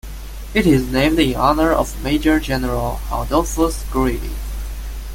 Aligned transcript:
It 0.55 0.65
is 0.65 0.91
named 0.91 1.19
in 1.19 1.35
honor 1.35 1.71
of 1.71 2.03
Major 2.03 2.39
General 2.39 2.99
Adolphus 3.13 3.85
Greely. 3.91 4.31